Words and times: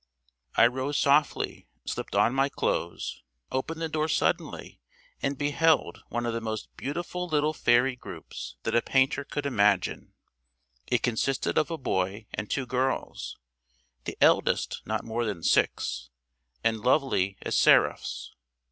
I 0.55 0.65
rose 0.65 0.97
softly, 0.97 1.67
slipped 1.85 2.15
on 2.15 2.33
my 2.33 2.49
clothes, 2.49 3.21
opened 3.51 3.81
the 3.83 3.87
door 3.87 4.07
suddenly, 4.07 4.79
and 5.21 5.37
beheld 5.37 6.01
one 6.09 6.25
of 6.25 6.33
the 6.33 6.41
most 6.41 6.75
beautiful 6.75 7.27
little 7.27 7.53
fairy 7.53 7.95
groups 7.95 8.55
that 8.63 8.73
a 8.73 8.81
painter 8.81 9.23
could 9.23 9.45
imagine. 9.45 10.13
It 10.87 11.03
consisted 11.03 11.55
of 11.59 11.69
a 11.69 11.77
boy 11.77 12.25
and 12.33 12.49
two 12.49 12.65
girls, 12.65 13.37
the 14.05 14.17
eldest 14.21 14.81
not 14.87 15.05
more 15.05 15.23
than 15.23 15.43
six, 15.43 16.09
and 16.63 16.79
lovely 16.81 17.37
as 17.43 17.55
seraphs. 17.55 18.33